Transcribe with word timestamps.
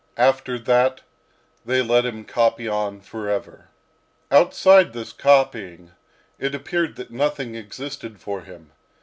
After 0.17 0.57
that 0.57 1.01
they 1.63 1.83
let 1.83 2.07
him 2.07 2.25
copy 2.25 2.67
on 2.67 3.01
forever. 3.01 3.67
Outside 4.31 4.93
this 4.93 5.13
copying, 5.13 5.91
it 6.39 6.55
appeared 6.55 6.95
that 6.95 7.11
nothing 7.11 7.53
existed 7.53 8.19
for 8.19 8.41
him. 8.41 8.71